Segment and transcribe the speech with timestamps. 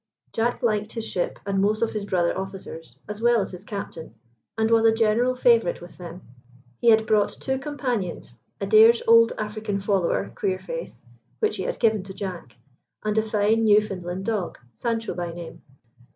[0.33, 4.15] Jack liked his ship and most of his brother officers, as well as his captain,
[4.57, 6.23] and was a general favourite with them.
[6.79, 11.05] He had brought two companions, Adair's old African follower, Queerface,
[11.37, 12.55] which he had given to Jack;
[13.03, 15.61] and a fine Newfoundland dog, Sancho by name.